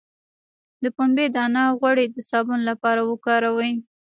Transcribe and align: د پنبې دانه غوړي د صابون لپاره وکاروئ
د 0.83 0.85
پنبې 0.95 1.25
دانه 1.35 1.63
غوړي 1.79 2.05
د 2.11 2.17
صابون 2.29 2.59
لپاره 2.69 3.01
وکاروئ 3.11 3.73